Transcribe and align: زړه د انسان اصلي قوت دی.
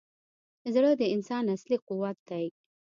زړه 0.73 0.91
د 0.99 1.03
انسان 1.15 1.43
اصلي 1.55 1.77
قوت 1.87 2.17
دی. 2.29 2.45